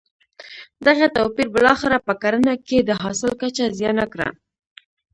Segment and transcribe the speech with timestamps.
[0.85, 4.29] دغه توپیر بالاخره په کرنه کې د حاصل کچه زیانه کړه.